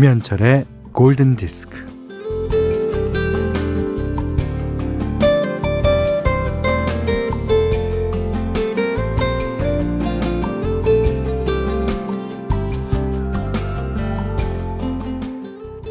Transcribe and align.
김현철의 0.00 0.64
골든 0.94 1.36
디스크. 1.36 1.84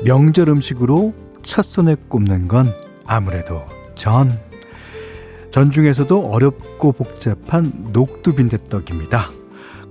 명절 0.03 0.49
음식으로 0.49 1.13
첫손에 1.43 1.95
꼽는 2.07 2.47
건 2.47 2.73
아무래도 3.05 3.61
전. 3.93 4.39
전 5.51 5.69
중에서도 5.69 6.31
어렵고 6.31 6.93
복잡한 6.93 7.91
녹두빈대떡입니다. 7.93 9.29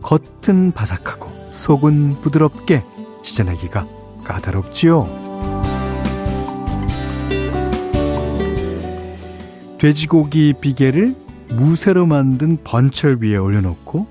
겉은 0.02 0.72
바삭하고 0.72 1.52
속은 1.52 2.20
부드럽게 2.20 2.82
찢어내기가 3.22 3.97
까다롭지요. 4.28 5.08
돼지고기 9.78 10.54
비계를 10.60 11.14
무쇠로 11.54 12.04
만든 12.06 12.58
번철 12.62 13.18
위에 13.22 13.36
올려놓고 13.36 14.06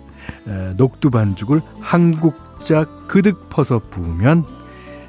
녹두 0.76 1.12
반죽을 1.12 1.62
한 1.80 2.20
국자 2.20 2.86
그득 3.08 3.50
퍼서 3.50 3.80
부으면 3.92 4.44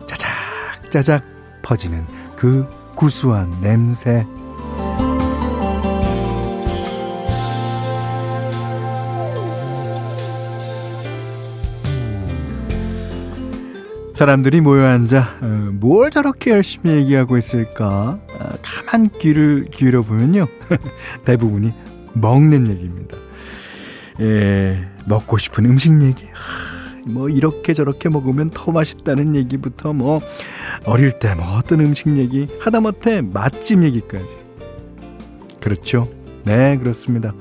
짜작짜작 0.06 1.24
퍼지는 1.62 2.04
그 2.36 2.68
구수한 2.94 3.50
냄새. 3.62 4.26
사람들이 14.18 14.60
모여 14.60 14.84
앉아 14.84 15.38
어, 15.42 15.70
뭘 15.74 16.10
저렇게 16.10 16.50
열심히 16.50 16.90
얘기하고 16.90 17.38
있을까? 17.38 18.18
아, 18.40 18.56
가만 18.62 19.10
귀를 19.10 19.68
기울여 19.72 20.02
보면요 20.02 20.48
대부분이 21.24 21.72
먹는 22.14 22.68
얘기입니다. 22.68 23.16
예, 24.18 24.88
먹고 25.04 25.38
싶은 25.38 25.66
음식 25.66 26.02
얘기. 26.02 26.24
뭐 27.04 27.28
이렇게 27.28 27.72
저렇게 27.72 28.08
먹으면 28.08 28.50
더 28.50 28.72
맛있다는 28.72 29.36
얘기부터 29.36 29.92
뭐 29.92 30.20
어릴 30.84 31.20
때 31.20 31.36
먹었던 31.36 31.78
음식 31.78 32.08
얘기 32.16 32.48
하다못해 32.58 33.20
맛집 33.20 33.84
얘기까지. 33.84 34.26
그렇죠. 35.60 36.10
네, 36.42 36.76
그렇습니다. 36.76 37.34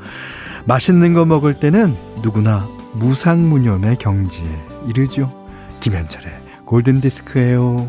맛있는 0.66 1.16
거 1.16 1.26
먹을 1.26 1.56
때는 1.56 1.96
누구나 2.22 2.70
무상무념의 2.94 3.96
경지에 3.96 4.48
이르죠. 4.88 5.34
김현철의 5.80 6.47
골든디스크예요. 6.67 7.87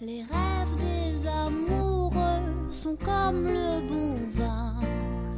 Les 0.00 0.22
rêves 0.22 0.76
des 0.78 1.26
amoureux 1.26 2.42
sont 2.70 2.96
comme 2.96 3.46
le 3.46 3.80
bon 3.88 4.14
vin. 4.34 4.74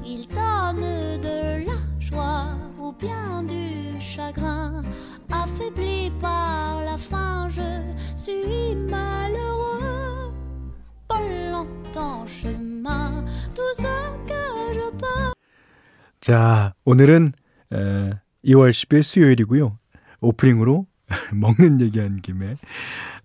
Ils 0.04 0.26
donnent 0.28 1.20
de 1.20 1.64
la 1.64 1.78
joie 2.00 2.56
ou 2.78 2.92
bien 2.92 3.42
du 3.44 4.00
chagrin. 4.00 4.82
Affaibli 5.30 6.10
par 6.20 6.82
la 6.84 6.96
faim, 6.98 7.48
je 7.50 7.82
suis 8.16 8.74
malheureux. 8.90 10.32
Pas 11.06 11.22
longtemps 11.52 12.26
chemin, 12.26 13.24
tout 13.54 13.62
ce 13.76 13.82
que 13.82 13.88
je 13.88 14.21
peux. 14.21 14.21
자, 16.23 16.73
오늘은 16.85 17.33
에, 17.73 18.11
2월 18.45 18.69
10일 18.69 19.03
수요일이고요. 19.03 19.77
오프닝으로 20.21 20.87
먹는 21.35 21.81
얘기한 21.81 22.21
김에 22.21 22.51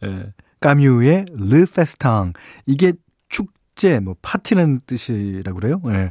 에, 0.03 0.33
까뮤의 0.59 1.27
르 1.31 1.65
페스탕 1.67 2.33
이게 2.67 2.95
축제 3.29 4.01
뭐 4.01 4.17
파티라는 4.21 4.81
뜻이라고 4.85 5.61
그래요. 5.61 5.81
예. 5.87 6.11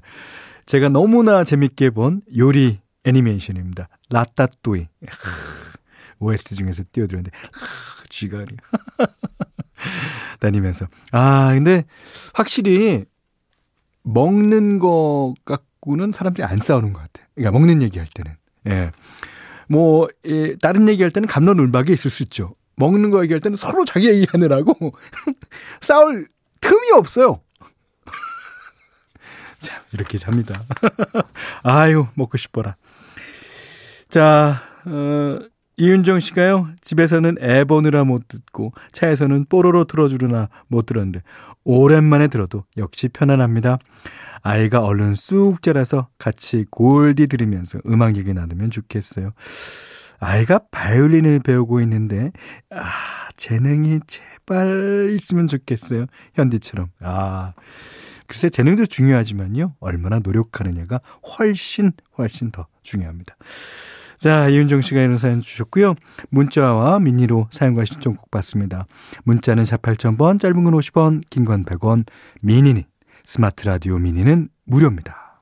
제가 0.66 0.88
너무나 0.88 1.44
재밌게 1.44 1.90
본 1.90 2.22
요리 2.38 2.80
애니메이션입니다. 3.04 3.90
라따뚜이 4.10 4.88
OST 6.20 6.56
중에서 6.56 6.84
띄워드렸는데 6.94 7.32
쥐가리 8.08 8.56
다니면서 10.40 10.88
아 11.12 11.52
근데 11.54 11.84
확실히 12.34 13.04
먹는 14.04 14.80
거 14.80 15.34
갖고는 15.88 16.12
사람들이 16.12 16.46
안 16.46 16.58
싸우는 16.58 16.92
것 16.92 17.02
같아요. 17.02 17.26
그러니까 17.34 17.58
먹는 17.58 17.82
얘기할 17.82 18.08
때는. 18.14 18.36
예. 18.68 18.92
뭐, 19.70 20.10
예, 20.26 20.56
다른 20.58 20.88
얘기할 20.90 21.12
때는 21.12 21.28
감론을박이 21.28 21.94
있을 21.94 22.12
수 22.12 22.24
있죠. 22.24 22.56
먹는 22.76 23.10
거 23.10 23.24
얘기할 23.24 23.40
때는 23.40 23.58
서로 23.58 23.86
자기 23.86 24.10
얘기하느라고 24.10 24.76
싸울 25.82 26.28
틈이 26.62 26.92
없어요. 26.92 27.42
자, 29.58 29.82
이렇게 29.94 30.18
잡니다. 30.18 30.60
아유, 31.64 32.08
먹고 32.14 32.38
싶어라. 32.38 32.76
자, 34.10 34.62
어, 34.86 35.40
이윤정 35.78 36.20
씨가요, 36.20 36.70
집에서는 36.82 37.38
애 37.40 37.64
보느라 37.64 38.04
못 38.04 38.28
듣고, 38.28 38.74
차에서는 38.94 39.46
뽀로로 39.46 39.86
틀어주느라 39.86 40.50
못 40.68 40.88
들었는데, 40.88 41.22
오랜만에 41.64 42.28
들어도 42.28 42.64
역시 42.78 43.08
편안합니다. 43.10 43.78
아이가 44.42 44.82
얼른 44.82 45.14
쑥 45.14 45.62
자라서 45.62 46.08
같이 46.18 46.66
골디 46.72 47.28
들으면서 47.28 47.80
음악 47.86 48.18
얘기 48.18 48.34
나누면 48.34 48.72
좋겠어요. 48.72 49.34
아이가 50.20 50.62
바이올린을 50.72 51.42
배우고 51.42 51.82
있는데, 51.82 52.32
아, 52.72 53.30
재능이 53.36 54.00
제발 54.08 55.12
있으면 55.12 55.48
좋겠어요. 55.48 56.08
현디처럼. 56.34 56.88
아, 57.02 57.54
글쎄, 58.26 58.50
재능도 58.50 58.88
중요하지만요. 58.88 59.76
얼마나 59.80 60.20
노력하느냐가 60.20 61.02
훨씬, 61.38 61.92
훨씬 62.18 62.50
더 62.50 62.66
중요합니다. 62.82 63.36
자, 64.18 64.50
이윤정 64.50 64.82
씨가 64.82 65.02
이런 65.02 65.18
사연 65.18 65.42
주셨고요. 65.42 65.96
문자와 66.30 67.00
미니로 67.00 67.48
사연과 67.52 67.86
신청곡 67.86 68.32
받습니다. 68.32 68.88
문자는 69.24 69.66
4 69.66 69.78
8,000번, 69.78 70.40
짧은 70.40 70.64
건 70.64 70.74
50원, 70.74 71.22
긴 71.30 71.46
건 71.46 71.64
100원, 71.66 72.06
미니는, 72.42 72.84
스마트 73.26 73.66
라디오 73.68 73.98
미니는 73.98 74.50
무료입니다. 74.66 75.42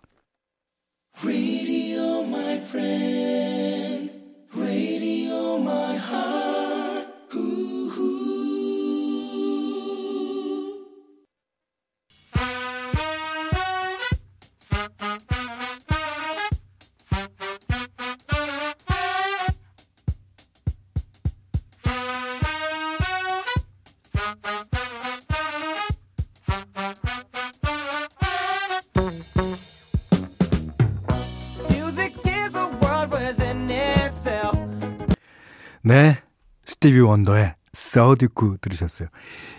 스티비 36.86 37.00
원더의 37.00 37.56
Sir 37.74 38.14
Duke 38.14 38.58
들으셨어요. 38.58 39.08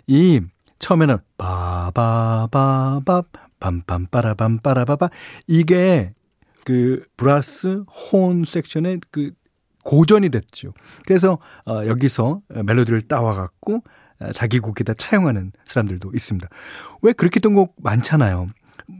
이 0.06 0.40
처음에는 0.78 1.18
바바바바 1.36 3.22
빰빰빠라밤 3.58 4.62
빠라바바 4.62 5.10
이게 5.48 6.12
그 6.64 7.04
brass 7.16 7.82
horn 7.88 8.44
section의 8.44 9.00
그 9.10 9.32
고전이 9.84 10.28
됐죠. 10.28 10.72
그래서 11.04 11.38
어 11.66 11.84
여기서 11.86 12.42
멜로디를 12.48 13.02
따와 13.02 13.34
갖고 13.34 13.82
자기 14.32 14.60
곡에다 14.60 14.94
차용하는 14.94 15.50
사람들도 15.64 16.12
있습니다. 16.14 16.48
왜 17.02 17.12
그렇게 17.12 17.38
했던 17.38 17.54
곡 17.54 17.74
많잖아요. 17.82 18.48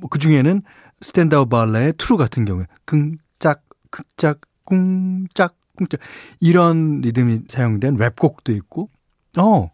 뭐그 0.01 0.19
중에는 0.19 0.63
Spandau 1.01 1.47
Ballet의 1.47 1.95
True 1.97 2.17
같은 2.17 2.45
경우에 2.45 2.67
쿵짝 2.87 3.63
쿵짝 3.93 4.41
꿍짝 4.65 5.55
꿍짝 5.77 6.01
이런 6.41 7.01
리듬이 7.01 7.43
사용된 7.49 7.97
랩곡도 7.97 8.55
있고 8.57 8.91
어 9.39 9.71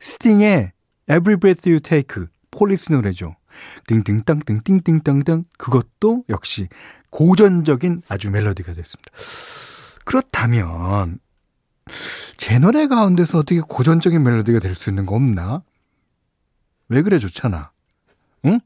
스팅의 0.00 0.72
Every 1.08 1.36
Breath 1.38 1.68
You 1.68 1.80
Take 1.80 2.24
폴리스 2.50 2.92
노래죠. 2.92 3.36
띵띵땅띵 3.86 4.60
띵띵땅땅 4.64 5.44
그것도 5.58 6.24
역시 6.28 6.68
고전적인 7.10 8.02
아주 8.08 8.30
멜로디가 8.30 8.72
됐습니다. 8.74 9.10
그렇다면 10.04 11.18
제 12.36 12.58
노래 12.58 12.86
가운데서 12.88 13.38
어떻게 13.38 13.60
고전적인 13.60 14.22
멜로디가 14.22 14.58
될 14.58 14.74
수 14.74 14.90
있는 14.90 15.06
거 15.06 15.14
없나? 15.16 15.62
왜 16.88 17.02
그래 17.02 17.18
좋잖아. 17.18 17.70
응? 18.44 18.60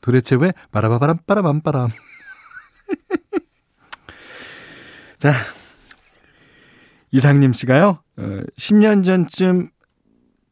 도대체 0.00 0.34
왜 0.36 0.52
바라바바람 0.72 1.18
빠라밤 1.26 1.60
빠람 1.60 1.88
자, 5.18 5.32
이상님 7.14 7.52
씨가요, 7.52 7.98
어, 8.16 8.40
10년 8.58 9.04
전쯤 9.04 9.68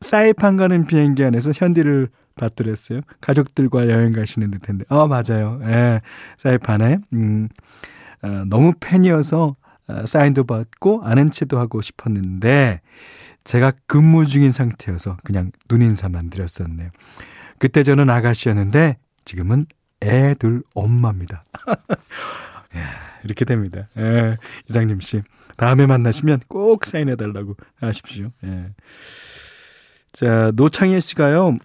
사이판 0.00 0.56
가는 0.56 0.86
비행기 0.86 1.24
안에서 1.24 1.50
현디를 1.52 2.08
받더랬어요. 2.36 3.00
가족들과 3.20 3.88
여행 3.88 4.12
가시는 4.12 4.52
듯한데. 4.52 4.84
어, 4.88 5.08
맞아요. 5.08 5.60
예, 5.64 6.00
사이판에. 6.38 6.98
음, 7.14 7.48
어, 8.22 8.44
너무 8.46 8.74
팬이어서 8.78 9.56
어, 9.88 10.06
사인도 10.06 10.44
받고 10.44 11.02
아는 11.02 11.32
체도 11.32 11.58
하고 11.58 11.80
싶었는데, 11.80 12.80
제가 13.42 13.72
근무 13.88 14.24
중인 14.24 14.52
상태여서 14.52 15.16
그냥 15.24 15.50
눈인사만 15.68 16.30
드렸었네요. 16.30 16.90
그때 17.58 17.82
저는 17.82 18.08
아가씨였는데, 18.08 18.98
지금은 19.24 19.66
애들 20.00 20.62
엄마입니다. 20.74 21.42
이렇게 23.24 23.44
됩니다. 23.44 23.88
예, 23.98 24.36
이장님 24.68 25.00
씨. 25.00 25.22
다음에 25.56 25.86
만나시면 25.86 26.40
꼭 26.48 26.86
사인해달라고 26.86 27.56
하십시오. 27.76 28.30
예. 28.44 28.70
자, 30.12 30.52
노창희 30.54 31.00
씨가요. 31.00 31.56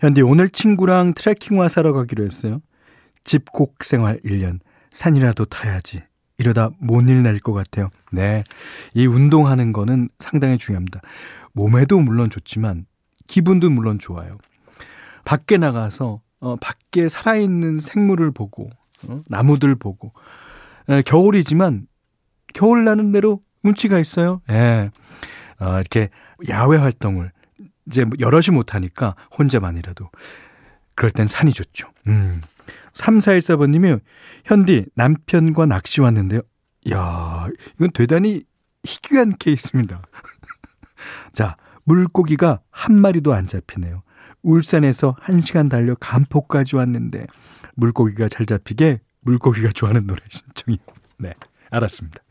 현디, 0.00 0.22
오늘 0.22 0.48
친구랑 0.48 1.14
트레킹화 1.14 1.68
사러 1.68 1.92
가기로 1.92 2.24
했어요. 2.24 2.60
집콕 3.24 3.84
생활 3.84 4.20
1년. 4.20 4.60
산이라도 4.90 5.46
타야지. 5.46 6.02
이러다 6.38 6.70
못일낼것 6.78 7.54
같아요. 7.54 7.90
네. 8.12 8.44
이 8.94 9.06
운동하는 9.06 9.72
거는 9.72 10.08
상당히 10.18 10.56
중요합니다. 10.56 11.00
몸에도 11.52 11.98
물론 11.98 12.30
좋지만, 12.30 12.86
기분도 13.26 13.70
물론 13.70 13.98
좋아요. 13.98 14.38
밖에 15.24 15.58
나가서, 15.58 16.22
어, 16.40 16.56
밖에 16.56 17.08
살아있는 17.08 17.80
생물을 17.80 18.30
보고, 18.30 18.70
어, 19.06 19.22
나무들 19.28 19.74
보고, 19.74 20.12
에, 20.88 21.02
겨울이지만, 21.02 21.86
겨울 22.54 22.84
나는 22.84 23.12
대로 23.12 23.40
운치가 23.62 23.98
있어요. 23.98 24.40
예. 24.50 24.90
어, 25.58 25.78
이렇게 25.78 26.10
야외 26.48 26.78
활동을 26.78 27.32
이제 27.86 28.04
뭐 28.04 28.16
여럿이 28.18 28.54
못하니까 28.54 29.14
혼자만이라도 29.36 30.10
그럴 30.94 31.10
땐 31.10 31.26
산이 31.26 31.52
좋죠. 31.52 31.88
음. 32.06 32.40
3414번님이 32.92 34.00
현디 34.44 34.86
남편과 34.94 35.66
낚시 35.66 36.00
왔는데요. 36.00 36.40
야 36.92 37.46
이건 37.74 37.90
대단히 37.92 38.42
희귀한 38.84 39.34
케이스입니다. 39.38 40.02
자, 41.32 41.56
물고기가 41.84 42.60
한 42.70 42.96
마리도 42.96 43.32
안 43.34 43.46
잡히네요. 43.46 44.02
울산에서 44.42 45.16
1시간 45.22 45.68
달려 45.68 45.94
간포까지 45.96 46.76
왔는데 46.76 47.26
물고기가 47.74 48.28
잘 48.28 48.46
잡히게 48.46 49.00
물고기가 49.20 49.70
좋아하는 49.74 50.06
노래 50.06 50.20
신청이. 50.28 50.78
네, 51.18 51.34
알았습니다. 51.70 52.22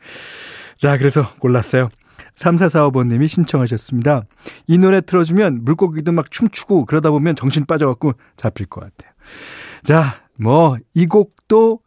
자, 0.78 0.98
그래서 0.98 1.30
골랐어요. 1.40 1.90
3445번님이 2.36 3.28
신청하셨습니다. 3.28 4.24
이 4.68 4.78
노래 4.78 5.02
틀어주면 5.02 5.66
물고기도 5.66 6.12
막 6.12 6.32
춤추고 6.32 6.86
그러다 6.86 7.12
보면 7.12 7.36
정신 7.36 7.66
빠져갖고 7.66 8.14
잡힐 8.38 8.66
것 8.66 8.82
같아요. 8.82 9.14
자, 9.84 10.16
뭐, 10.40 10.78
이 10.94 11.06
곡도 11.06 11.80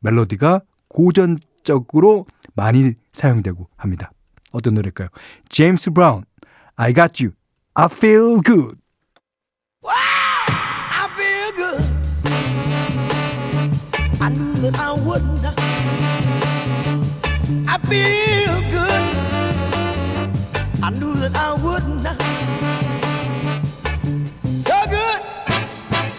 멜로디가 0.00 0.62
고전적으로 0.88 2.26
많이 2.54 2.94
사용되고 3.12 3.68
합니다. 3.76 4.10
어떤 4.52 4.74
노래일까요? 4.74 5.08
제임스 5.50 5.90
브라운, 5.90 6.24
I 6.76 6.94
got 6.94 7.22
you, 7.22 7.34
I 7.74 7.86
feel 7.90 8.40
good. 8.42 8.76
Feel 17.88 18.60
good. 18.70 19.02
I 20.82 20.90
knew 20.90 21.14
that 21.14 21.34
I 21.34 21.54
would 21.62 21.86
not. 22.02 22.20
So 24.60 24.74
good, 24.88 25.20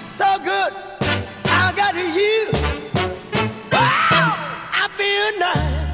so 0.09 0.25
good. 0.43 0.73
I 1.45 1.71
got 1.75 1.95
you. 1.95 2.51
Wow, 3.71 4.35
I 4.73 4.87
feel 4.97 5.39
nice. 5.39 5.85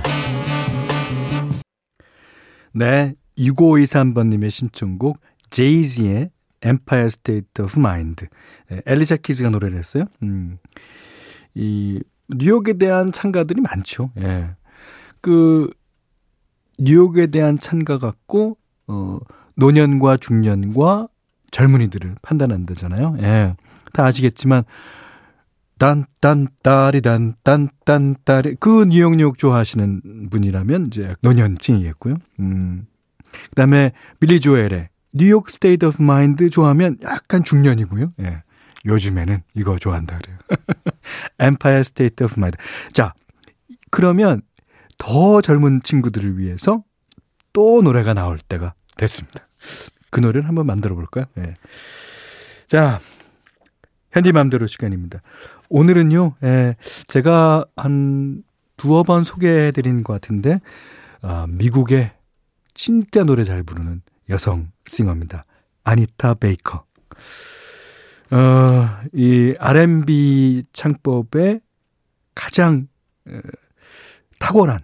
네, 2.74 3.14
6523번님의 3.38 4.50
신청곡 4.50 5.20
제이지의 5.50 6.30
Empire 6.64 7.06
State 7.08 7.64
of 7.64 7.78
Mind. 7.78 8.28
엘리샤 8.86 9.18
키즈가 9.18 9.50
노래를 9.50 9.78
했어요. 9.78 10.06
음, 10.24 10.58
이 11.54 12.02
뉴욕에 12.30 12.74
대한 12.74 13.12
찬가들이 13.12 13.62
많죠. 13.62 14.12
예. 14.20 14.56
그 15.26 15.72
뉴욕에 16.78 17.26
대한 17.28 17.58
찬가 17.58 17.98
같고 17.98 18.60
어 18.86 19.18
노년과 19.56 20.18
중년과 20.18 21.08
젊은이들을 21.50 22.18
판단한다잖아요. 22.22 23.18
예. 23.22 23.56
다 23.92 24.06
아시겠지만 24.06 24.66
딴딴 25.80 26.50
따리 26.62 27.02
딴딴딴 27.02 28.18
따리 28.24 28.56
그 28.60 28.86
New 28.86 28.99
York 28.99 29.16
New 29.16 29.24
York 29.24 29.36
좋아하시는 29.40 30.30
분이라면 30.30 30.86
이제 30.88 31.16
노년층이겠고요. 31.22 32.18
음. 32.42 32.86
그다음에 33.50 33.94
빌리 34.20 34.40
조엘의 34.40 34.90
New 35.14 35.29
York 35.29 35.50
State 35.50 35.86
of 35.86 36.04
Mind 36.04 36.52
좋아하면 36.52 37.00
약간 37.02 37.44
중년이고요. 37.44 38.14
예. 38.20 38.44
요즘에는 38.86 39.40
이거 39.56 39.80
좋아한다 39.80 40.20
그래요. 40.20 40.38
Empire 41.40 41.82
State 41.82 42.26
of 42.26 42.40
Mind. 42.40 42.60
자, 42.94 43.16
그러면 43.90 44.44
더 44.98 45.42
젊은 45.42 45.82
친구들을 45.82 46.38
위해서 46.38 46.84
또 47.54 47.82
노래가 47.82 48.14
나올 48.14 48.38
때가 48.38 48.74
됐습니다. 48.98 49.48
그 50.10 50.20
노래를 50.20 50.48
한번 50.48 50.66
만들어 50.66 50.96
볼까요? 50.96 51.26
예. 51.38 51.54
자, 52.68 53.00
현디 54.12 54.32
맘대로 54.32 54.68
시간입니다. 54.68 55.22
오늘은요, 55.70 56.36
예, 56.44 56.76
제가 57.08 57.66
한 57.76 58.44
두어 58.78 59.04
번 59.04 59.24
소개해 59.24 59.72
드린 59.72 60.04
것 60.04 60.14
같은데, 60.14 60.62
아, 61.22 61.46
미국의 61.50 62.12
진짜 62.74 63.24
노래 63.24 63.44
잘 63.44 63.64
부르는 63.64 64.02
여성 64.30 64.72
싱어입니다. 64.88 65.46
아니타 65.84 66.36
베이커. 66.36 66.86
어, 68.32 68.88
이 69.14 69.56
R&B 69.60 70.64
창법의 70.74 71.62
가장 72.34 72.88
에, 74.36 74.40
탁월한 74.40 74.82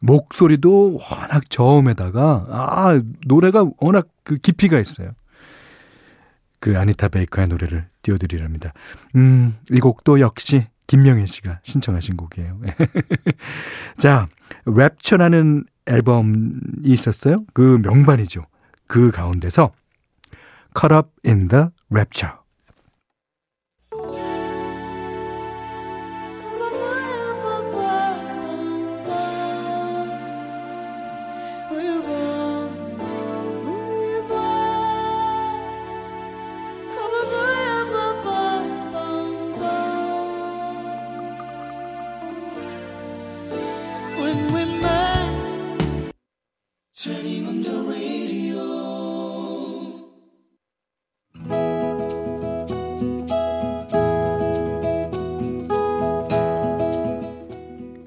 목소리도 0.00 0.98
워낙 0.98 1.50
저음에다가 1.50 2.46
아 2.48 3.00
노래가 3.26 3.70
워낙 3.78 4.08
그 4.24 4.36
깊이가 4.36 4.78
있어요. 4.78 5.12
그 6.58 6.78
아니타 6.78 7.08
베이커의 7.08 7.48
노래를 7.48 7.86
띄워드리랍니다. 8.02 8.72
음, 9.16 9.56
이 9.70 9.80
곡도 9.80 10.20
역시 10.20 10.66
김명현 10.86 11.26
씨가 11.26 11.60
신청하신 11.62 12.16
곡이에요. 12.16 12.60
자, 13.96 14.28
랩처라는 14.66 15.64
앨범이 15.86 16.60
있었어요. 16.82 17.44
그 17.54 17.80
명반이죠. 17.82 18.44
그 18.86 19.10
가운데서 19.10 19.72
Caught 20.78 20.94
Up 20.94 21.10
in 21.24 21.48
the 21.48 21.68
Rapture 21.90 22.39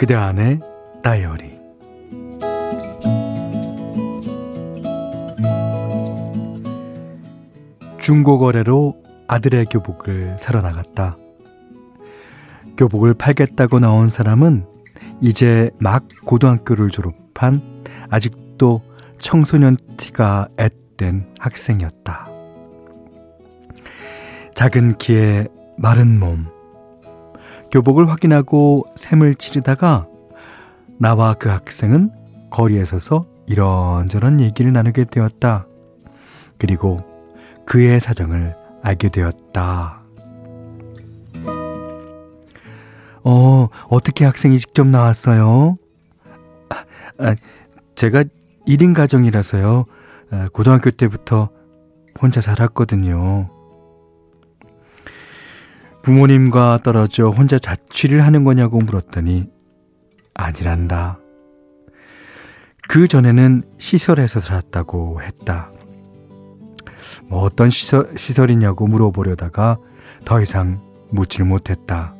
그대 0.04 0.16
안의 0.16 0.60
다이어리 1.02 1.58
중고거래로 8.02 9.02
아들의 9.30 9.68
교복을 9.68 10.36
사러 10.38 10.60
나갔다. 10.60 11.16
교복을 12.76 13.14
팔겠다고 13.14 13.80
나온 13.80 14.10
사람은 14.10 14.66
이제 15.22 15.72
막 15.80 16.06
고등학교를 16.26 16.90
졸업한 16.90 17.86
아직도 18.10 18.82
청소년 19.20 19.78
티가 19.96 20.50
앳된 20.58 21.34
학생이었다. 21.40 22.28
작은 24.54 24.98
키에 24.98 25.48
마른 25.78 26.20
몸, 26.20 26.53
교복을 27.74 28.08
확인하고 28.08 28.86
샘을 28.96 29.34
치르다가 29.34 30.06
나와 31.00 31.34
그 31.34 31.50
학생은 31.50 32.12
거리에 32.52 32.86
서서 32.86 33.26
이런저런 33.48 34.42
얘기를 34.42 34.72
나누게 34.72 35.06
되었다. 35.06 35.66
그리고 36.60 37.04
그의 37.66 38.00
사정을 38.00 38.56
알게 38.84 39.10
되었다. 39.10 40.04
어, 43.24 43.70
어떻게 43.90 44.26
학생이 44.26 44.60
직접 44.60 44.86
나왔어요? 44.86 45.80
아, 47.18 47.36
제가 47.96 48.24
1인 48.68 48.94
가정이라서요. 48.94 49.86
아, 50.30 50.48
고등학교 50.54 50.92
때부터 50.92 51.50
혼자 52.22 52.40
살았거든요. 52.40 53.50
부모님과 56.04 56.82
떨어져 56.84 57.30
혼자 57.30 57.58
자취를 57.58 58.26
하는 58.26 58.44
거냐고 58.44 58.78
물었더니 58.78 59.50
아니란다. 60.34 61.18
그 62.90 63.08
전에는 63.08 63.64
시설에서 63.78 64.42
살았다고 64.42 65.22
했다. 65.22 65.72
뭐 67.28 67.42
어떤 67.42 67.70
시설, 67.70 68.12
시설이냐고 68.18 68.86
물어보려다가 68.86 69.78
더 70.26 70.42
이상 70.42 70.82
묻질 71.10 71.46
못했다. 71.46 72.14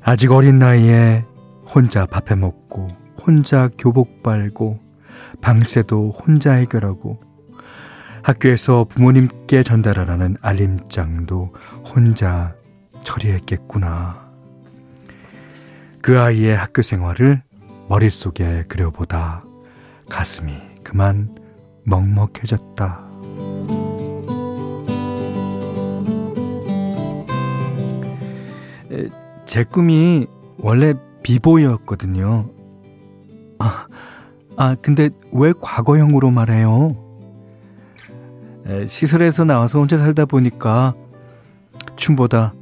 아직 0.00 0.30
어린 0.30 0.58
나이에 0.58 1.24
혼자 1.66 2.06
밥해 2.06 2.38
먹고, 2.38 2.88
혼자 3.26 3.68
교복 3.78 4.22
빨고, 4.22 4.78
방세도 5.40 6.12
혼자 6.12 6.52
해결하고, 6.52 7.20
학교에서 8.22 8.84
부모님께 8.84 9.62
전달하라는 9.62 10.36
알림장도 10.40 11.54
혼자 11.84 12.54
처리했겠구나. 13.02 14.30
그 16.02 16.20
아이의 16.20 16.56
학교 16.56 16.82
생활을 16.82 17.42
머릿속에 17.88 18.64
그려보다 18.68 19.44
가슴이 20.08 20.54
그만 20.82 21.34
먹먹해졌다. 21.84 23.10
제 29.46 29.64
꿈이 29.64 30.26
원래 30.58 30.94
비보이였거든요. 31.22 32.48
아, 33.58 33.86
아, 34.56 34.76
근데 34.80 35.10
왜 35.32 35.52
과거형으로 35.60 36.30
말해요? 36.30 37.09
시설에서 38.86 39.44
나와서 39.44 39.78
혼자 39.78 39.98
살다 39.98 40.24
보니까 40.26 40.94
춤보다 41.96 42.54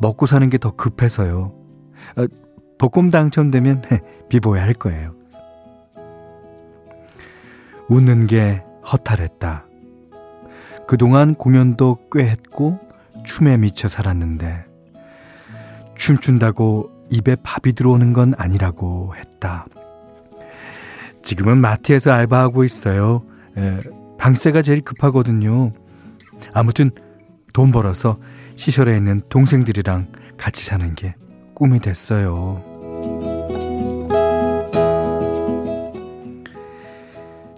먹고 0.00 0.26
사는 0.26 0.48
게 0.50 0.58
더 0.58 0.70
급해서요. 0.72 1.52
아, 2.16 2.26
복권 2.78 3.10
당첨되면 3.10 3.82
비보이 4.28 4.58
할 4.58 4.74
거예요. 4.74 5.14
웃는 7.88 8.26
게 8.26 8.62
허탈했다. 8.90 9.64
그동안 10.86 11.34
공연도 11.34 11.98
꽤 12.12 12.26
했고 12.26 12.78
춤에 13.24 13.56
미쳐 13.56 13.88
살았는데 13.88 14.64
춤춘다고 15.94 16.90
입에 17.10 17.36
밥이 17.36 17.74
들어오는 17.74 18.12
건 18.12 18.34
아니라고 18.36 19.14
했다. 19.16 19.66
지금은 21.22 21.58
마트에서 21.58 22.12
알바하고 22.12 22.64
있어요. 22.64 23.22
에, 23.56 23.80
방세가 24.26 24.62
제일 24.62 24.80
급하거든요. 24.80 25.70
아무튼 26.52 26.90
돈 27.54 27.70
벌어서 27.70 28.18
시설에 28.56 28.96
있는 28.96 29.22
동생들이랑 29.28 30.08
같이 30.36 30.64
사는 30.64 30.96
게 30.96 31.14
꿈이 31.54 31.78
됐어요. 31.78 32.60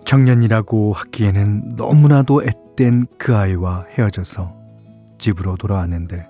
청년이라고 0.04 0.92
하기에는 0.92 1.76
너무나도 1.76 2.42
앳된 2.44 3.06
그 3.16 3.34
아이와 3.34 3.86
헤어져서 3.96 4.52
집으로 5.16 5.56
돌아왔는데 5.56 6.28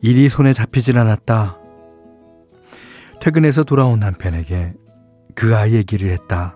일이 0.00 0.28
손에 0.28 0.52
잡히질 0.52 0.96
않았다. 0.96 1.58
퇴근해서 3.20 3.64
돌아온 3.64 3.98
남편에게 3.98 4.74
그 5.34 5.56
아이 5.56 5.72
얘기를 5.72 6.12
했다. 6.12 6.55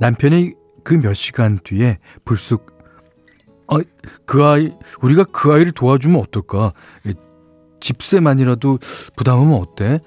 남편이 0.00 0.54
그 0.84 0.94
몇 0.94 1.12
시간 1.14 1.58
뒤에 1.62 1.98
불쑥 2.24 2.78
아, 3.68 3.76
그 4.24 4.44
아이 4.44 4.72
우리가 5.02 5.24
그 5.24 5.52
아이를 5.52 5.72
도와주면 5.72 6.18
어떨까? 6.20 6.72
집세만이라도 7.80 8.78
부담하면 9.16 9.54
어때? 9.54 10.00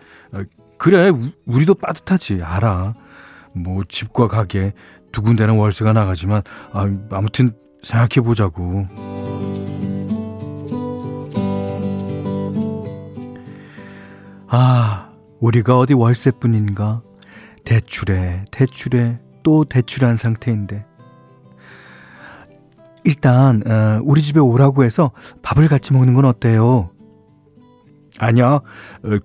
그래 0.79 1.11
우리도 1.45 1.75
빠듯하지 1.75 2.41
알아. 2.41 2.95
뭐 3.53 3.83
집과 3.87 4.27
가게 4.27 4.73
두 5.11 5.21
군데는 5.21 5.55
월세가 5.57 5.93
나가지만 5.93 6.41
아, 6.71 6.91
아무튼 7.11 7.51
생각해 7.83 8.25
보자고. 8.25 8.87
아, 14.47 15.11
우리가 15.39 15.77
어디 15.77 15.93
월세뿐인가? 15.93 17.03
대출에, 17.63 18.45
대출에, 18.51 19.19
또 19.43 19.63
대출한 19.63 20.17
상태인데. 20.17 20.85
일단, 23.03 23.61
어, 23.65 23.99
우리 24.03 24.21
집에 24.21 24.39
오라고 24.39 24.83
해서 24.83 25.11
밥을 25.41 25.67
같이 25.67 25.93
먹는 25.93 26.13
건 26.13 26.25
어때요? 26.25 26.91
아니야. 28.19 28.47
어, 28.55 28.61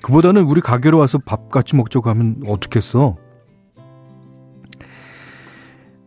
그보다는 0.03 0.43
우리 0.45 0.61
가게로 0.61 0.99
와서 0.99 1.19
밥 1.19 1.51
같이 1.51 1.77
먹자고 1.77 2.09
하면 2.11 2.43
어떻겠어? 2.47 3.17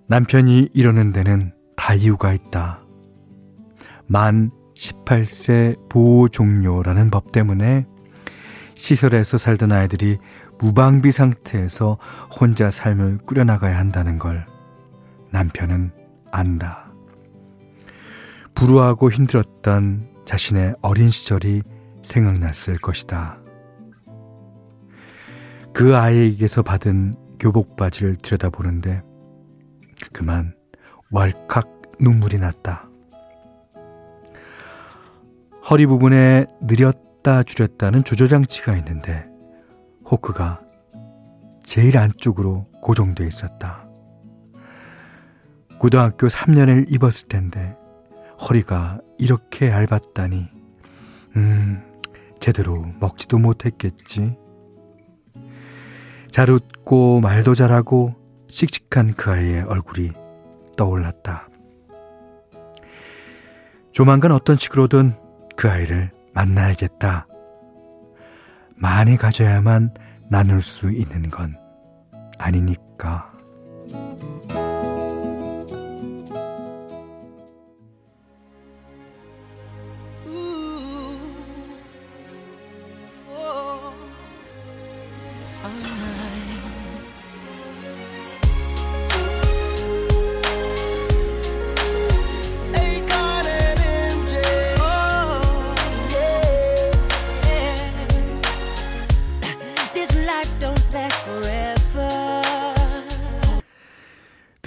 남편이 0.07 0.69
이러는 0.73 1.13
데는 1.13 1.53
다 1.75 1.93
이유가 1.93 2.33
있다. 2.33 2.81
만 4.07 4.49
18세 4.75 5.77
보호 5.87 6.27
종료라는 6.27 7.11
법 7.11 7.31
때문에 7.31 7.85
시설에서 8.75 9.37
살던 9.37 9.71
아이들이 9.71 10.17
무방비 10.59 11.11
상태에서 11.11 11.97
혼자 12.39 12.69
삶을 12.69 13.19
꾸려나가야 13.25 13.77
한다는 13.77 14.19
걸 14.19 14.45
남편은 15.31 15.91
안다. 16.31 16.91
불우하고 18.55 19.11
힘들었던 19.11 20.09
자신의 20.25 20.75
어린 20.81 21.09
시절이 21.09 21.61
생각났을 22.03 22.77
것이다. 22.77 23.39
그 25.73 25.95
아이에게서 25.95 26.61
받은 26.61 27.15
교복 27.39 27.75
바지를 27.75 28.17
들여다보는데 28.17 29.01
그만 30.13 30.53
왈칵 31.11 31.93
눈물이 31.99 32.37
났다. 32.39 32.89
허리 35.69 35.85
부분에 35.85 36.47
느렸 36.61 37.09
뺐다 37.19 37.43
줄였다는 37.43 38.03
조절장치가 38.03 38.75
있는데 38.77 39.27
호크가 40.11 40.61
제일 41.63 41.97
안쪽으로 41.97 42.65
고정돼 42.81 43.27
있었다. 43.27 43.87
고등학교 45.77 46.27
3년을 46.27 46.91
입었을 46.91 47.27
텐데 47.27 47.75
허리가 48.41 48.99
이렇게 49.17 49.69
얇았다니 49.69 50.47
음 51.35 51.83
제대로 52.39 52.85
먹지도 52.99 53.37
못했겠지. 53.37 54.35
잘 56.31 56.49
웃고 56.49 57.21
말도 57.21 57.53
잘하고 57.53 58.15
씩씩한 58.49 59.13
그 59.13 59.31
아이의 59.31 59.63
얼굴이 59.63 60.11
떠올랐다. 60.75 61.49
조만간 63.91 64.31
어떤 64.31 64.55
식으로든 64.55 65.15
그 65.55 65.69
아이를 65.69 66.11
만나야겠다. 66.33 67.28
많이 68.79 69.17
가져야만 69.17 69.93
나눌 70.29 70.61
수 70.61 70.91
있는 70.91 71.29
건 71.29 71.55
아니니까. 72.37 73.31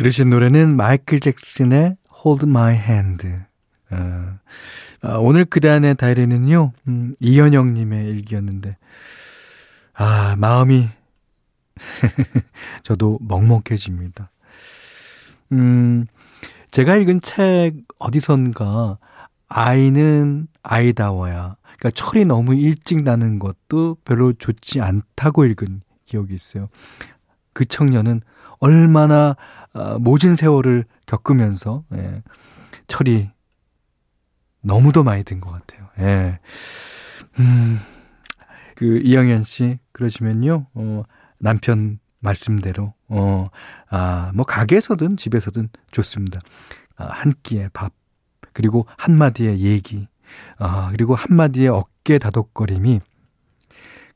들으신 0.02 0.30
노래는 0.30 0.74
마이클 0.74 1.20
잭슨의 1.20 1.96
Hold 2.24 2.46
My 2.46 2.74
Hand. 2.74 3.28
어, 3.92 4.38
아, 5.02 5.14
오늘 5.18 5.44
그대 5.44 5.68
안의 5.68 5.94
다이리는요, 5.94 6.72
음, 6.88 7.14
이현영님의 7.20 8.06
일기였는데, 8.08 8.76
아, 9.94 10.34
마음이 10.38 10.88
저도 12.82 13.20
먹먹해집니다. 13.22 14.32
음, 15.52 16.06
제가 16.72 16.96
읽은 16.96 17.20
책 17.20 17.74
어디선가 18.00 18.98
아이는 19.48 20.48
아이다워야. 20.64 21.54
그러니까 21.78 21.90
철이 21.94 22.24
너무 22.24 22.56
일찍 22.56 23.04
나는 23.04 23.38
것도 23.38 23.98
별로 24.04 24.32
좋지 24.32 24.80
않다고 24.80 25.44
읽은 25.44 25.82
기억이 26.06 26.34
있어요. 26.34 26.70
그 27.52 27.64
청년은 27.64 28.22
얼마나 28.58 29.36
어, 29.74 29.98
모진 29.98 30.36
세월을 30.36 30.84
겪으면서 31.06 31.84
예, 31.94 32.22
철이 32.88 33.30
너무도 34.62 35.02
많이 35.02 35.24
든 35.24 35.40
것 35.40 35.50
같아요. 35.50 35.88
예. 35.98 36.38
음, 37.40 37.78
그 38.76 39.00
이영현 39.02 39.42
씨 39.44 39.78
그러시면요. 39.92 40.66
어, 40.74 41.02
남편 41.38 41.98
말씀대로 42.20 42.94
어, 43.08 43.48
아, 43.90 44.30
뭐 44.34 44.44
가게에서든 44.44 45.16
집에서든 45.16 45.68
좋습니다. 45.90 46.40
아, 46.96 47.06
한 47.06 47.32
끼의 47.42 47.70
밥 47.72 47.92
그리고 48.52 48.86
한 48.96 49.16
마디의 49.16 49.60
얘기 49.60 50.06
아, 50.58 50.88
그리고 50.92 51.14
한 51.14 51.36
마디의 51.36 51.68
어깨 51.68 52.18
다독거림이 52.18 53.00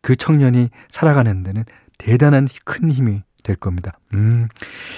그 0.03 0.15
청년이 0.15 0.69
살아가는 0.89 1.43
데는 1.43 1.65
대단한 1.99 2.47
큰 2.65 2.91
힘이 2.91 3.23
될 3.47 3.55
겁니다. 3.55 3.99
음, 4.13 4.49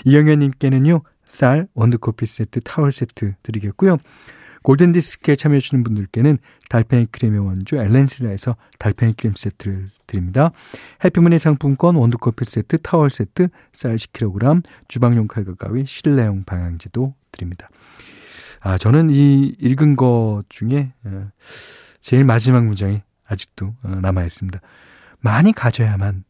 이영현님께는요, 0.07 1.03
쌀, 1.27 1.69
원두커피 1.75 2.25
세트, 2.25 2.61
타월 2.63 2.93
세트 2.93 3.35
드리겠고요. 3.43 3.99
골든디스크에 4.63 5.37
참여해주시는 5.37 5.85
분들께는 5.85 6.39
달팽이 6.69 7.07
크림의 7.07 7.41
원주 7.41 7.77
엘렌실라에서 7.77 8.57
달팽이 8.79 9.13
크림 9.13 9.35
세트를 9.37 9.89
드립니다. 10.07 10.51
해피문의 11.05 11.39
상품권 11.39 11.97
원두커피 11.97 12.45
세트, 12.45 12.79
타월 12.79 13.11
세트, 13.11 13.49
쌀 13.73 13.97
10kg, 13.97 14.63
주방용 14.89 15.29
칼과 15.29 15.55
가위, 15.55 15.85
실내용 15.87 16.45
방향제도 16.45 17.15
드립니다. 17.31 17.69
아, 18.61 18.79
저는 18.79 19.11
이 19.11 19.55
읽은 19.61 19.97
것 19.97 20.43
중에 20.49 20.93
어, 21.05 21.31
제일 22.01 22.25
마지막 22.25 22.65
문장이 22.65 23.03
아직도 23.27 23.75
어, 23.85 23.89
남아 23.89 24.25
있습니다. 24.25 24.61
많이 25.21 25.53
가져야만 25.53 26.25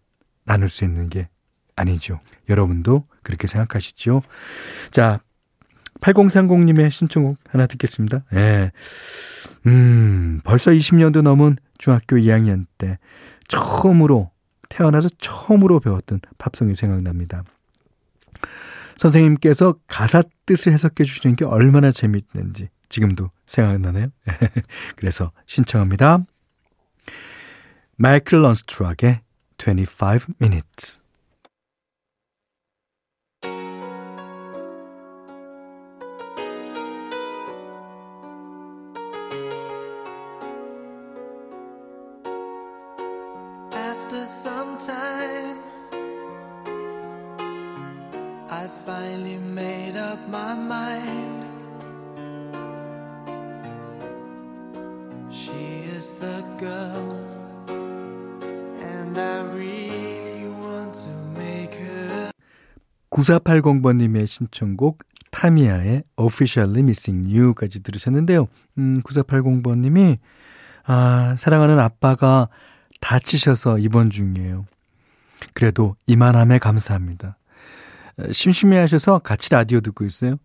나눌 0.45 0.69
수 0.69 0.85
있는 0.85 1.09
게 1.09 1.29
아니죠. 1.79 2.21
여러분도 2.49 3.07
그렇게 3.23 3.47
생각하시죠? 3.47 4.23
자, 4.91 5.21
8030님의 6.01 6.91
신청곡 6.91 7.39
하나 7.49 7.67
듣겠습니다. 7.67 8.23
예. 8.35 8.73
음, 9.67 10.41
벌써 10.45 10.71
20년도 10.71 11.23
넘은 11.23 11.57
중학교 11.79 12.17
2학년 12.17 12.67
때 12.79 12.99
처음으로 13.49 14.31
태어나서 14.69 15.09
처음으로 15.19 15.81
배웠던 15.81 16.21
팝송이 16.39 16.75
생각납니다. 16.75 17.45
선생님께서 18.97 19.77
가사 19.87 20.23
뜻을 20.47 20.73
해석해 20.73 21.05
주시는 21.05 21.37
게 21.37 21.45
얼마나 21.45 21.91
재밌는지 21.91 22.69
지금도 22.89 23.31
생각나네요. 23.47 24.09
그래서 24.97 25.33
신청합니다. 25.47 26.19
마이클 27.97 28.43
런스트락의 28.43 29.21
25 29.59 30.35
minutes. 30.41 31.01
The 56.21 56.43
girl, 56.59 57.25
and 58.81 59.19
I 59.19 59.43
really 59.55 60.49
want 60.49 60.95
to 61.05 61.11
make 61.37 61.75
her. 61.75 62.31
9480번님의 63.11 64.27
신청곡 64.27 65.03
타미야의 65.31 66.05
Officially 66.17 66.81
Missing 66.81 67.37
You까지 67.37 67.83
들으셨는데요. 67.83 68.49
음, 68.79 69.03
9480번님이 69.03 70.19
아, 70.87 71.35
사랑하는 71.39 71.79
아빠가 71.79 72.49
다치셔서 73.01 73.79
입원 73.79 74.11
중이에요. 74.11 74.67
그래도 75.55 75.97
이만함에 76.07 76.59
감사합니다. 76.59 77.37
심심해 78.33 78.79
하셔서 78.79 79.21
같이 79.21 79.51
라디오 79.51 79.81
듣고 79.81 80.05
있어요. 80.05 80.37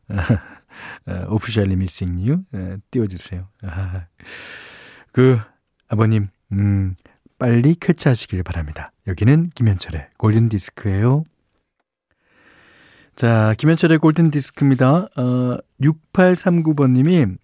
Officially 1.07 1.73
Missing 1.73 2.29
You 2.29 2.79
띄워주세요. 2.91 3.47
그 5.11 5.39
아버님, 5.87 6.27
음, 6.51 6.95
빨리 7.37 7.75
쾌차하시길 7.79 8.43
바랍니다. 8.43 8.91
여기는 9.07 9.51
김현철의 9.55 10.07
골든 10.17 10.49
디스크예요. 10.49 11.23
자, 13.15 13.53
김현철의 13.57 13.99
골든 13.99 14.31
디스크입니다. 14.31 15.07
어, 15.15 15.57
6839번님이 15.81 17.37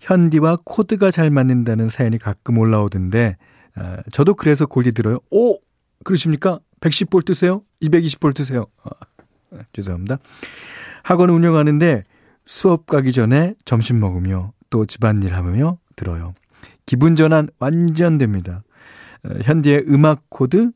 현디와 0.00 0.56
코드가 0.64 1.10
잘 1.12 1.30
맞는다는 1.30 1.88
사연이 1.88 2.18
가끔 2.18 2.58
올라오던데, 2.58 3.36
어, 3.76 3.96
저도 4.12 4.34
그래서 4.34 4.66
골디 4.66 4.92
들어요. 4.92 5.20
오! 5.30 5.58
그러십니까? 6.04 6.58
110볼 6.80 7.24
뜨세요? 7.24 7.62
220볼 7.82 8.34
뜨세요? 8.34 8.66
어, 8.84 9.58
죄송합니다. 9.72 10.18
학원 11.02 11.30
운영하는데 11.30 12.04
수업 12.44 12.86
가기 12.86 13.12
전에 13.12 13.54
점심 13.64 14.00
먹으며 14.00 14.52
또 14.70 14.84
집안일 14.86 15.34
하며 15.34 15.78
들어요. 15.96 16.34
기분 16.86 17.14
전환 17.16 17.48
완전 17.58 18.18
됩니다. 18.18 18.62
어, 19.24 19.30
현디의 19.42 19.84
음악 19.88 20.24
코드 20.28 20.70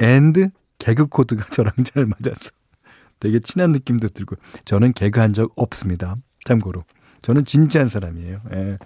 and 0.00 0.50
개그 0.78 1.06
코드가 1.06 1.44
저랑 1.52 1.72
잘 1.84 2.06
맞아서 2.06 2.50
되게 3.20 3.38
친한 3.38 3.70
느낌도 3.70 4.08
들고 4.08 4.36
저는 4.64 4.92
개그 4.94 5.20
한 5.20 5.32
적 5.32 5.52
없습니다. 5.54 6.16
참고로 6.44 6.84
저는 7.22 7.44
진지한 7.44 7.88
사람이에요. 7.88 8.40
예. 8.52 8.78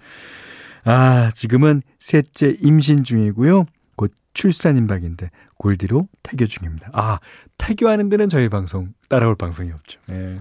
아 0.88 1.30
지금은 1.34 1.82
셋째 1.98 2.56
임신 2.60 3.02
중이고요. 3.02 3.64
곧 3.96 4.12
출산 4.34 4.76
임박인데 4.76 5.30
골디로 5.58 6.06
태교 6.22 6.46
중입니다. 6.46 6.90
아 6.92 7.18
태교하는 7.58 8.08
데는 8.08 8.28
저희 8.28 8.48
방송 8.48 8.92
따라올 9.08 9.34
방송이 9.34 9.72
없죠. 9.72 10.00
예. 10.10 10.40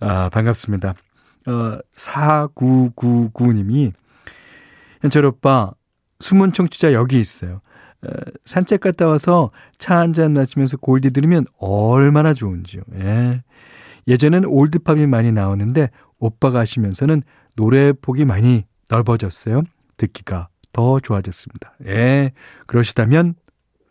아 0.00 0.30
반갑습니다. 0.30 0.94
어 1.46 1.78
4999님이 1.94 3.92
현철 5.02 5.26
오빠, 5.26 5.72
숨은 6.20 6.52
청취자 6.52 6.92
여기 6.94 7.20
있어요. 7.20 7.60
에, 8.06 8.08
산책 8.46 8.80
갔다 8.80 9.06
와서 9.06 9.50
차 9.78 9.96
한 10.00 10.12
잔 10.14 10.32
마시면서 10.32 10.76
골디 10.78 11.10
들으면 11.10 11.44
얼마나 11.58 12.32
좋은지요. 12.32 12.82
예. 12.94 13.42
예전엔 14.06 14.46
올드팝이 14.46 15.06
많이 15.06 15.32
나오는데 15.32 15.90
오빠가 16.18 16.60
하시면서는 16.60 17.22
노래 17.56 17.92
폭이 17.92 18.24
많이 18.24 18.64
넓어졌어요. 18.88 19.62
듣기가 19.96 20.48
더 20.72 21.00
좋아졌습니다. 21.00 21.74
예. 21.86 22.32
그러시다면 22.66 23.34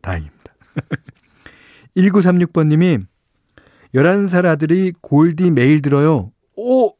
다행입니다. 0.01 0.53
1936번님이 1.97 3.05
11살 3.95 4.45
아들이 4.45 4.93
골디 5.01 5.51
매일 5.51 5.81
들어요. 5.81 6.31
오! 6.55 6.93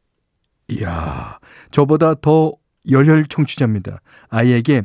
이야, 0.68 1.38
저보다 1.70 2.14
더 2.20 2.52
열혈 2.90 3.26
청취자입니다. 3.28 4.00
아이에게 4.28 4.82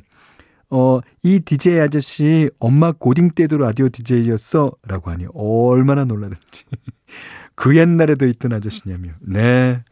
어, 0.69 1.02
이 1.21 1.39
DJ 1.39 1.80
아저씨 1.82 2.49
엄마 2.58 2.91
고딩 2.91 3.32
때도 3.32 3.58
라디오 3.58 3.89
DJ였어 3.89 4.71
라고 4.88 5.12
하니 5.12 5.28
얼마나 5.34 6.04
놀라든지. 6.04 6.65
그 7.56 7.78
옛날에도 7.78 8.26
있던 8.26 8.54
아저씨냐며. 8.54 9.12
네. 9.21 9.84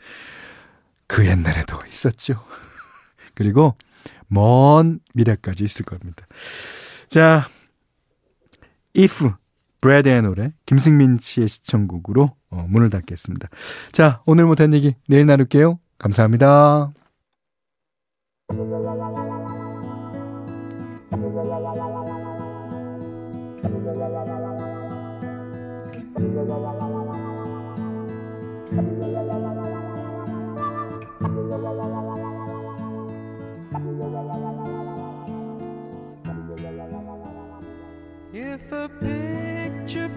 그 1.05 1.25
옛날에도 1.25 1.77
있었죠. 1.87 2.41
그리고 3.35 3.75
먼 4.27 4.99
미래까지 5.13 5.63
있을 5.63 5.85
겁니다. 5.85 6.25
자, 7.09 7.47
If 8.95 9.31
브래드의 9.81 10.21
노래 10.21 10.53
김승민 10.65 11.17
씨의 11.19 11.47
시청곡으로 11.47 12.31
어, 12.51 12.65
문을 12.69 12.89
닫겠습니다. 12.89 13.49
자, 13.91 14.21
오늘 14.25 14.45
못한 14.45 14.73
얘기 14.73 14.95
내일 15.07 15.25
나눌게요. 15.25 15.79
감사합니다. 15.97 16.93
A 38.73 38.87
picture 38.87 40.07